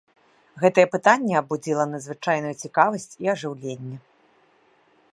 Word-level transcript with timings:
Гэтае 0.63 0.85
пытанне 0.95 1.33
абудзіла 1.41 1.85
надзвычайную 1.93 2.55
цікавасць 2.65 3.17
і 3.27 3.33
ажыўленне. 3.35 3.97